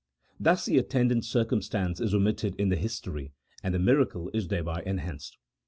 Thus 0.39 0.65
the 0.65 0.79
attendant 0.79 1.25
circumstance 1.25 1.99
is 2.01 2.11
omitted 2.15 2.55
in 2.55 2.69
the 2.69 2.75
history, 2.75 3.33
and 3.61 3.71
the 3.71 3.77
miracle 3.77 4.31
is 4.33 4.47
thereby 4.47 4.81
enhanced. 4.83 5.37